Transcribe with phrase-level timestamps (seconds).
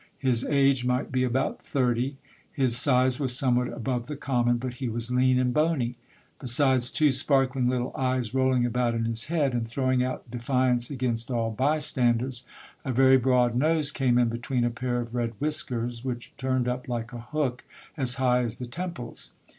[0.17, 2.17] His age might be about thirty.
[2.51, 5.93] His size was somewhat above the common, but he was lean and bony.
[6.39, 9.59] Besides two sparkling little eyes rolling about in his head, LEA VES DR SANGRADO.
[9.59, 9.59] 57
[9.91, 12.45] and throwing out defiance against all bystanders,
[12.83, 16.87] a very broad nose came in between a pair of red whiskers, which turned up
[16.87, 17.63] like a hook
[17.95, 19.29] as high as the temples.